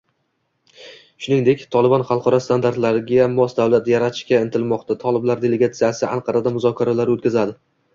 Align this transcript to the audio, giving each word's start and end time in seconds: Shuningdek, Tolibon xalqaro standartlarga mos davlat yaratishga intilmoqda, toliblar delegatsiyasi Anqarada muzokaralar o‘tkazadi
Shuningdek, 1.25 1.65
Tolibon 1.75 2.05
xalqaro 2.13 2.39
standartlarga 2.47 3.29
mos 3.37 3.55
davlat 3.63 3.93
yaratishga 3.95 4.43
intilmoqda, 4.49 5.01
toliblar 5.09 5.49
delegatsiyasi 5.49 6.09
Anqarada 6.15 6.61
muzokaralar 6.63 7.19
o‘tkazadi 7.19 7.61